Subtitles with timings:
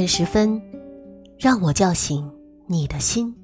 [0.00, 0.58] 晨时分，
[1.38, 2.26] 让我叫醒
[2.66, 3.36] 你的心。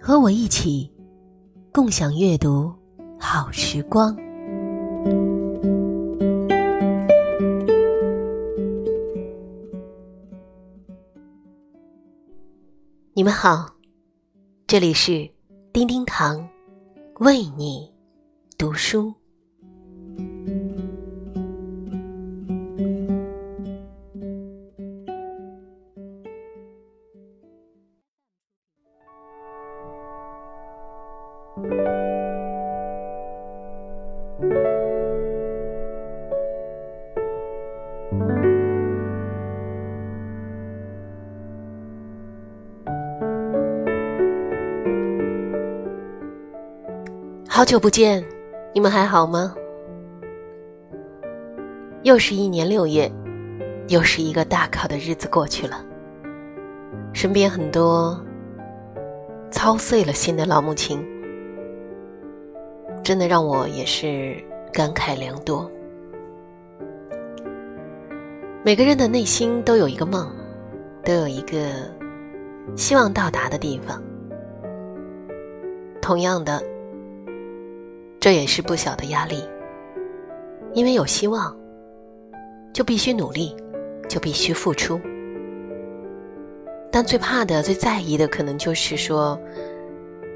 [0.00, 0.88] 和我一起
[1.72, 2.72] 共享阅读
[3.18, 4.16] 好时光。
[13.12, 13.74] 你们好，
[14.68, 15.28] 这里是
[15.72, 16.48] 叮叮堂，
[17.18, 17.89] 为你
[18.60, 19.14] 读书。
[47.60, 48.24] 好久不见，
[48.72, 49.52] 你们还好吗？
[52.02, 53.10] 又是一年六月，
[53.88, 55.84] 又是一个大考的日子过去了。
[57.12, 58.16] 身边很多
[59.50, 61.04] 操碎了心的老母亲，
[63.02, 64.36] 真的让我也是
[64.72, 65.68] 感慨良多。
[68.62, 70.30] 每个人的内心都有一个梦，
[71.04, 71.58] 都有一个
[72.76, 74.00] 希望到达的地方。
[76.00, 76.69] 同样的。
[78.20, 79.42] 这也是不小的压力，
[80.74, 81.56] 因为有希望，
[82.70, 83.56] 就必须努力，
[84.10, 85.00] 就必须付出。
[86.92, 89.40] 但最怕的、最在意的，可能就是说，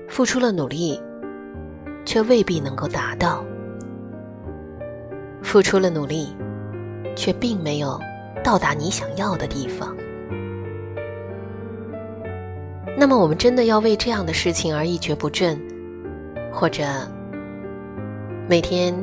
[0.08, 0.98] 付出了努力，
[2.06, 3.44] 却未必能够达到；
[5.42, 6.34] 付出了努力，
[7.14, 8.00] 却并没有
[8.42, 9.94] 到达你想要的地方。
[12.96, 15.60] 那么，我们真的要为这样的事情而一蹶不振，
[16.50, 16.82] 或者？
[18.46, 18.94] 每天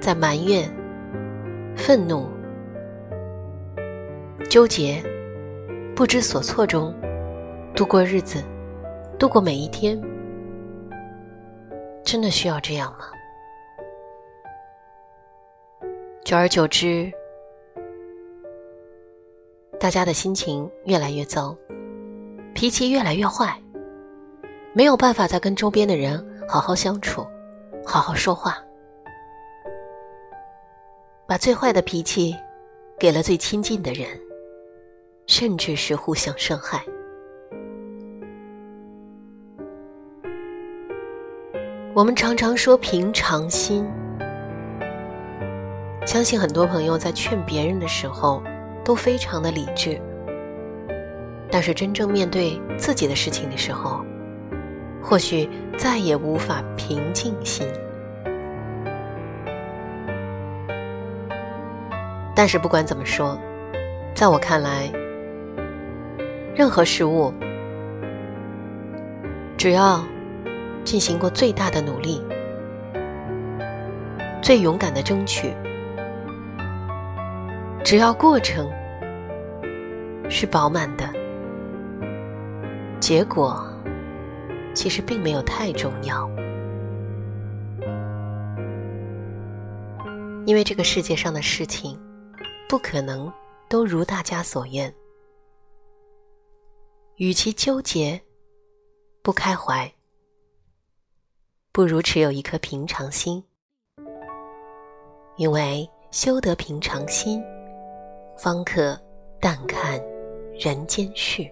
[0.00, 0.72] 在埋怨、
[1.76, 2.28] 愤怒、
[4.48, 5.02] 纠结、
[5.92, 6.94] 不知所措中
[7.74, 8.40] 度过日子，
[9.18, 10.00] 度过每一天，
[12.04, 13.06] 真的需要这样吗？
[16.24, 17.10] 久而久之，
[19.80, 21.56] 大家的心情越来越糟，
[22.54, 23.60] 脾气越来越坏，
[24.72, 27.26] 没有办法再跟周边的人好好相处。
[27.86, 28.58] 好好说话，
[31.26, 32.34] 把最坏的脾气
[32.98, 34.08] 给了最亲近的人，
[35.26, 36.82] 甚至是互相伤害。
[41.94, 43.88] 我们常常说平常心，
[46.04, 48.42] 相信很多朋友在劝别人的时候
[48.84, 50.00] 都非常的理智，
[51.50, 54.04] 但是真正面对自己的事情的时候，
[55.02, 55.48] 或许。
[55.76, 57.66] 再也无法平静心，
[62.34, 63.38] 但是不管怎么说，
[64.14, 64.90] 在我看来，
[66.54, 67.34] 任何事物
[69.58, 70.02] 只要
[70.84, 72.22] 进行过最大的努力、
[74.40, 75.52] 最勇敢的争取，
[77.84, 78.70] 只要过程
[80.30, 81.04] 是饱满的，
[83.00, 83.68] 结果。
[84.74, 86.28] 其实并没有太重要，
[90.44, 91.98] 因为这个世界上的事情
[92.68, 93.32] 不可能
[93.68, 94.92] 都如大家所愿。
[97.16, 98.20] 与其纠结、
[99.22, 99.90] 不开怀，
[101.70, 103.42] 不如持有一颗平常心，
[105.36, 107.40] 因为修得平常心，
[108.36, 109.00] 方可
[109.40, 110.02] 淡看
[110.58, 111.48] 人间事。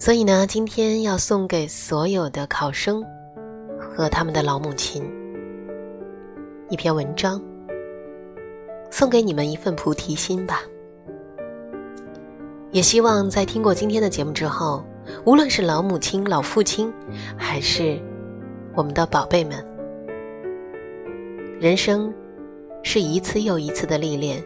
[0.00, 3.04] 所以呢，今天要送给所有的考生
[3.76, 5.02] 和他们的老母亲
[6.70, 7.42] 一篇文章，
[8.90, 10.62] 送给你们一份菩提心吧。
[12.70, 14.84] 也希望在听过今天的节目之后，
[15.24, 16.92] 无论是老母亲、老父亲，
[17.36, 18.00] 还是
[18.76, 19.66] 我们的宝贝们，
[21.60, 22.14] 人生
[22.84, 24.40] 是一次又一次的历练，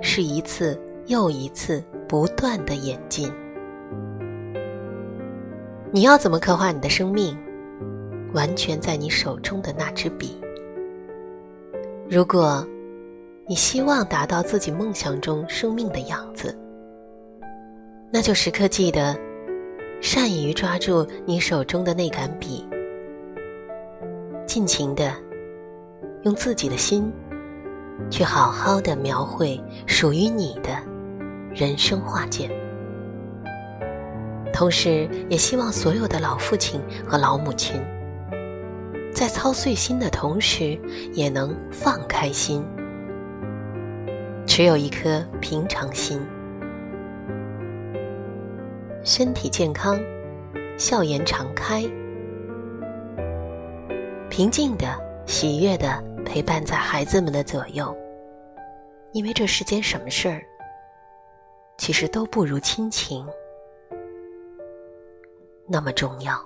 [0.00, 3.30] 是一次又一次不断的演进。
[5.92, 7.38] 你要怎么刻画你的生命，
[8.34, 10.36] 完全在你手中的那支笔。
[12.10, 12.66] 如果
[13.46, 16.56] 你希望达到自己梦想中生命的样子，
[18.10, 19.16] 那就时刻记得，
[20.00, 22.66] 善于抓住你手中的那杆笔，
[24.44, 25.12] 尽情的
[26.22, 27.12] 用自己的心，
[28.10, 30.70] 去好好的描绘属于你的
[31.54, 32.50] 人生画卷。
[34.56, 37.78] 同时也希望所有的老父亲和老母亲，
[39.12, 40.80] 在操碎心的同时，
[41.12, 42.64] 也能放开心，
[44.46, 46.18] 持有一颗平常心，
[49.04, 50.00] 身体健康，
[50.78, 51.84] 笑颜常开，
[54.30, 54.86] 平静的、
[55.26, 57.94] 喜悦的陪伴在孩子们的左右。
[59.12, 60.40] 因为这世间什么事儿，
[61.76, 63.26] 其实都不如亲情。
[65.68, 66.40] 那么重要。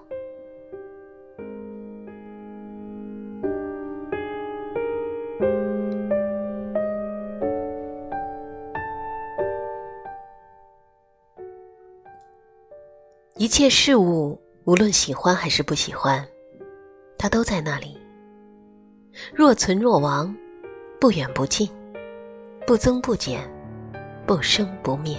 [13.37, 16.27] 一切事物，无论喜欢还是不喜欢，
[17.17, 17.99] 它都在那里。
[19.35, 20.35] 若存若亡，
[21.01, 21.69] 不远不近，
[22.67, 23.41] 不增不减，
[24.27, 25.17] 不生不灭。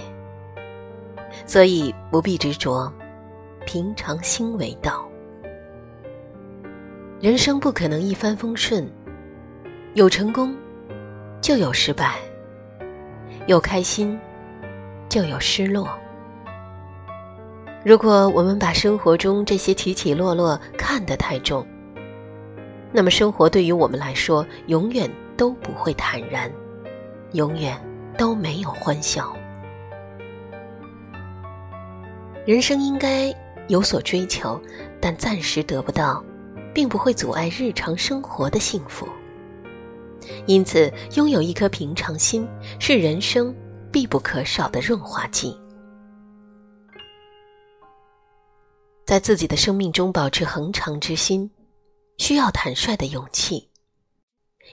[1.48, 2.92] 所以不必执着。
[3.72, 5.08] 平常心为道。
[7.22, 8.86] 人生不可能一帆风顺，
[9.94, 10.54] 有成功，
[11.40, 12.18] 就有失败；
[13.48, 14.20] 有开心，
[15.08, 15.88] 就有失落。
[17.86, 21.66] 如果我们把生活中这些起起落落看得太重，
[22.92, 26.52] 那么生活对于我们来说，永远都不会坦然，
[27.32, 27.74] 永远
[28.18, 29.34] 都没有欢笑。
[32.46, 33.34] 人生应该。
[33.68, 34.60] 有所追求，
[35.02, 36.24] 但暂时得不到，
[36.74, 39.08] 并不会阻碍日常生活的幸福。
[40.46, 42.48] 因此，拥有一颗平常心
[42.80, 43.56] 是人生
[43.92, 45.58] 必不可少的润滑剂。
[49.06, 51.50] 在自己的生命中保持恒常之心，
[52.18, 53.68] 需要坦率的勇气。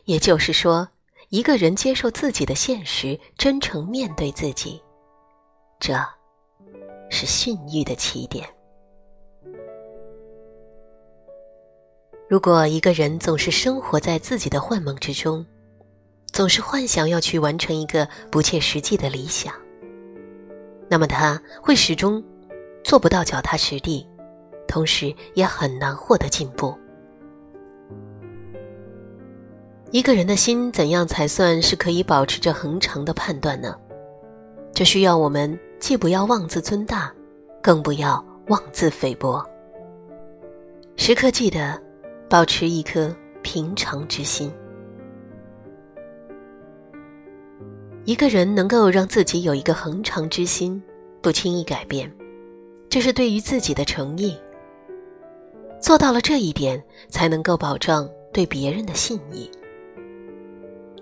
[0.05, 0.89] 也就是说，
[1.31, 4.81] 一个人接受自己的现实，真诚面对自己，
[5.81, 5.95] 这
[7.11, 8.49] 是信誉的起点。
[12.29, 15.47] 如果一个人总是生活在自己的幻梦之中，
[16.27, 19.55] 总是幻想要去完成一个不切实际的理想，
[20.91, 22.23] 那么他会始终
[22.85, 24.07] 做不到脚踏实地，
[24.67, 26.77] 同时也很难获得进步。
[29.91, 33.75] 一个人的心怎样才算是可以保持着恒常的判断呢？
[34.75, 37.11] 这需要我们既不要妄自尊大，
[37.63, 39.43] 更不要妄自菲薄，
[40.99, 41.88] 时刻记得。
[42.29, 44.53] 保持一颗平常之心。
[48.05, 50.83] 一个人能够让自己有一个恒常之心，
[51.23, 52.11] 不轻易改变，
[52.91, 54.37] 这是对于自己的诚意。
[55.81, 59.51] 做到了这一点，才能够保障对别人的信义。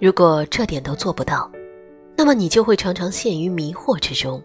[0.01, 1.51] 如果这点都做不到，
[2.17, 4.43] 那么你就会常常陷于迷惑之中，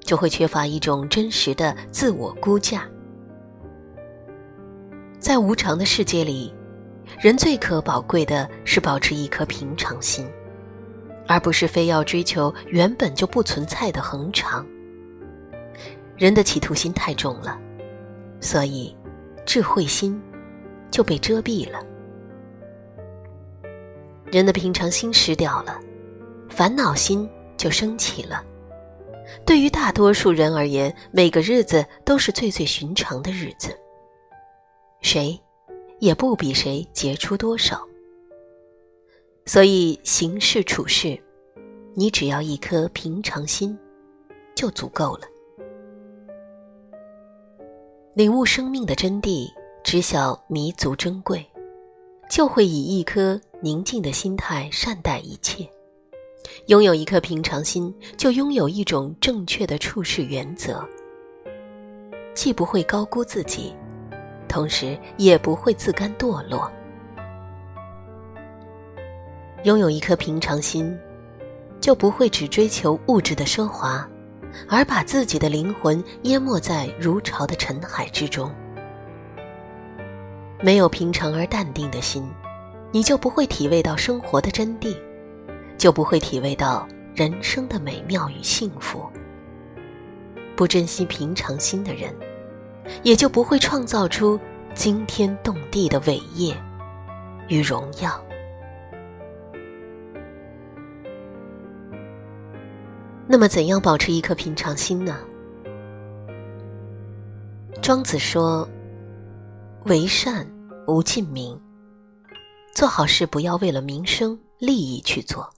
[0.00, 2.88] 就会缺乏一种真实的自我估价。
[5.26, 6.54] 在无常的世界里，
[7.18, 10.24] 人最可宝贵的是保持一颗平常心，
[11.26, 14.64] 而不是非要追求原本就不存在的恒常。
[16.16, 17.58] 人的企图心太重了，
[18.40, 18.96] 所以
[19.44, 20.22] 智慧心
[20.92, 21.80] 就被遮蔽了。
[24.26, 25.80] 人的平常心失掉了，
[26.48, 28.44] 烦恼心就升起了。
[29.44, 33.76] 对于大多数人而言，每个日子都是最最寻常的日子。
[35.00, 35.38] 谁，
[35.98, 37.86] 也不比谁杰出多少。
[39.44, 41.18] 所以行事处事，
[41.94, 43.78] 你只要一颗平常心，
[44.54, 45.22] 就足够了。
[48.14, 49.48] 领悟生命的真谛，
[49.84, 51.46] 知晓弥足珍贵，
[52.28, 55.68] 就会以一颗宁静的心态善待一切。
[56.66, 60.84] 拥有一颗平常心，就拥有一种正确的处事原则，
[62.34, 63.74] 既不会高估自己。
[64.48, 66.70] 同时也不会自甘堕落。
[69.64, 70.96] 拥有一颗平常心，
[71.80, 74.08] 就不会只追求物质的奢华，
[74.68, 78.50] 而把自己的灵魂淹没在如潮的尘海之中。
[80.62, 82.26] 没有平常而淡定的心，
[82.92, 84.96] 你就不会体味到生活的真谛，
[85.76, 89.04] 就不会体味到人生的美妙与幸福。
[90.54, 92.14] 不珍惜平常心的人。
[93.02, 94.38] 也就不会创造出
[94.74, 96.56] 惊天动地的伟业
[97.48, 98.22] 与荣耀。
[103.28, 105.18] 那么，怎样保持一颗平常心呢？
[107.82, 108.68] 庄子说
[109.86, 110.46] ：“为善
[110.86, 111.60] 无尽名，
[112.74, 115.52] 做好事不要为了名声利益去做，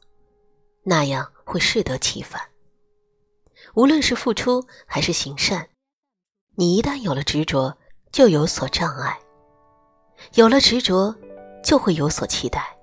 [0.82, 2.40] 那样会适得其反。
[3.74, 5.68] 无论是付出还是行善。”
[6.60, 7.72] 你一旦有了执着，
[8.10, 9.12] 就有所障碍；
[10.34, 11.14] 有了执着，
[11.62, 12.76] 就会有所期待。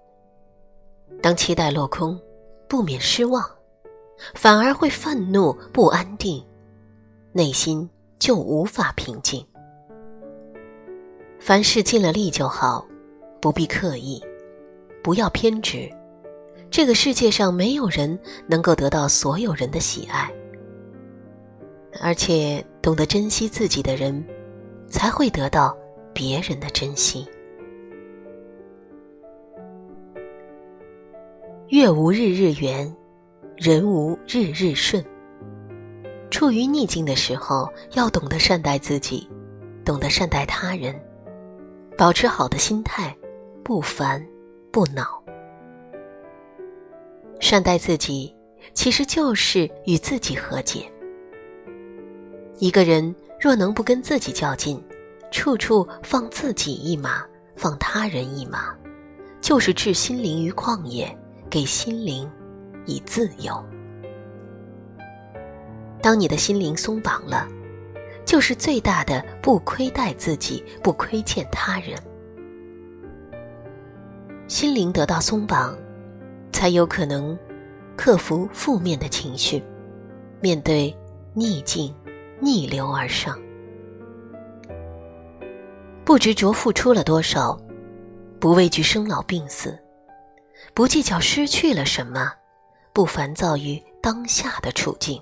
[1.22, 2.18] 当期待落空，
[2.70, 3.44] 不免失望，
[4.34, 6.42] 反而会愤怒不安定，
[7.34, 9.46] 内心就无法平静。
[11.38, 12.88] 凡事尽了力就好，
[13.42, 14.24] 不必刻意，
[15.04, 15.92] 不要偏执。
[16.72, 18.18] 这个世界上没有人
[18.48, 20.32] 能够得到所有人的喜爱。
[22.02, 24.24] 而且懂得珍惜自己的人，
[24.90, 25.76] 才会得到
[26.14, 27.28] 别人的珍惜。
[31.70, 32.96] 月无日日圆，
[33.58, 35.04] 人无日日顺。
[36.30, 39.28] 处于逆境的时候，要懂得善待自己，
[39.84, 40.94] 懂得善待他人，
[41.98, 43.16] 保持好的心态，
[43.64, 44.24] 不烦
[44.72, 45.24] 不恼。
[47.40, 48.36] 善待自己，
[48.74, 50.86] 其实就是与自己和解。
[52.58, 54.82] 一个人若能不跟自己较劲，
[55.30, 58.74] 处处放自己一马，放他人一马，
[59.42, 61.16] 就是置心灵于旷野，
[61.50, 62.30] 给心灵
[62.86, 63.62] 以自由。
[66.02, 67.46] 当你的心灵松绑了，
[68.26, 72.02] 就是最大的不亏待自己，不亏欠他人。
[74.48, 75.78] 心灵得到松绑，
[76.54, 77.38] 才有可能
[77.98, 79.62] 克服负面的情绪，
[80.40, 80.96] 面对
[81.34, 81.94] 逆境。
[82.46, 83.42] 逆流而上，
[86.06, 87.60] 不执着付出了多少，
[88.40, 89.76] 不畏惧生老病死，
[90.76, 92.32] 不计较失去了什么，
[92.94, 95.20] 不烦躁于当下的处境，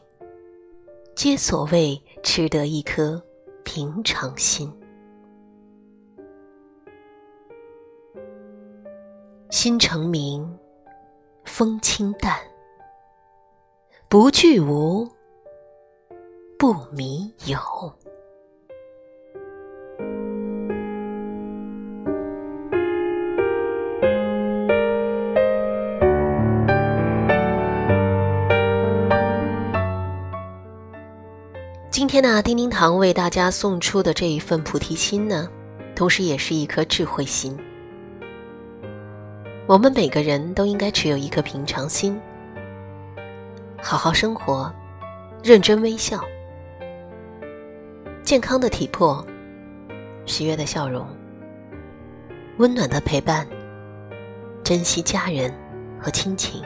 [1.16, 3.24] 皆所谓持得一颗
[3.64, 4.70] 平常心。
[9.50, 10.60] 心澄明，
[11.46, 12.38] 风清淡，
[14.10, 15.10] 不惧无。
[16.64, 17.58] 不迷有。
[31.92, 35.50] 今天呢，叮叮堂为大家送出的这一份菩提心呢，
[35.94, 37.60] 同时也是一颗智慧心。
[39.68, 42.18] 我们每个人都应该持有一颗平常心，
[43.82, 44.74] 好好生活，
[45.44, 46.24] 认真微笑。
[48.24, 49.24] 健康的体魄，
[50.26, 51.06] 喜悦的笑容，
[52.58, 53.46] 温暖的陪伴，
[54.64, 55.54] 珍惜家人
[56.00, 56.64] 和亲情，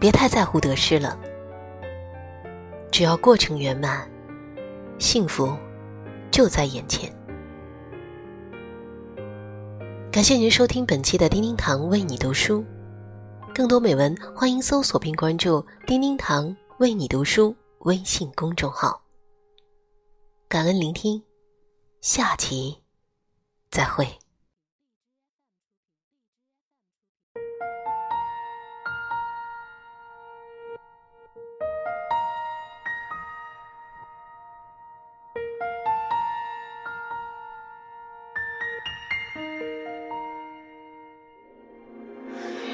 [0.00, 1.16] 别太在乎得失了。
[2.90, 4.10] 只要过程圆满，
[4.98, 5.56] 幸福
[6.32, 7.10] 就在眼前。
[10.10, 12.64] 感谢您收听本期的叮叮堂为你读书，
[13.54, 17.54] 更多美文欢迎搜索并关注“叮叮堂为你读书”
[17.86, 19.01] 微信公众号。
[20.52, 21.22] 感恩聆听，
[22.02, 22.82] 下集
[23.70, 24.06] 再会。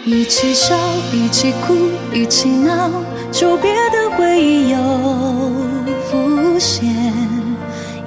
[0.05, 0.77] 一起笑，
[1.13, 1.77] 一起哭，
[2.13, 2.91] 一起闹，
[3.31, 4.79] 久别的回忆又
[6.11, 7.18] 浮现。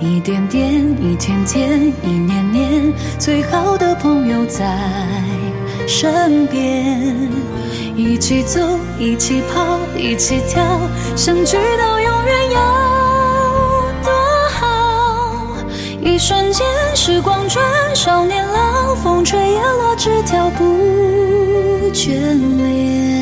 [0.01, 4.75] 一点点，一天天，一年年，最好的朋友在
[5.87, 7.29] 身边，
[7.95, 8.59] 一起走，
[8.97, 10.63] 一起跑，一起跳，
[11.15, 12.59] 相聚到永远有
[14.03, 14.11] 多
[14.59, 15.55] 好？
[16.01, 16.65] 一瞬间，
[16.95, 22.09] 时光转，少年郎，风吹叶落，枝条不眷
[22.57, 23.20] 恋。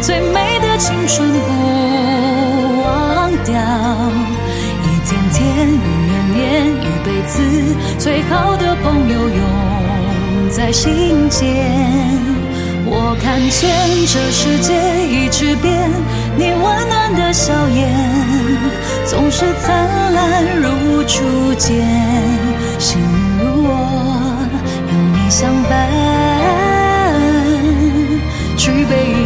[0.00, 3.54] 最美的青春不忘掉。
[4.84, 7.42] 一天天一年年一辈子
[7.98, 12.38] 最好的朋友永在心间。
[12.90, 13.68] 我看见
[14.06, 14.72] 这世界
[15.06, 15.90] 一直变
[16.36, 17.94] 你温暖的笑颜
[19.04, 21.84] 总是灿烂如初见。
[22.78, 23.68] 幸运如我
[24.88, 25.74] 有你相伴
[28.56, 29.17] 举杯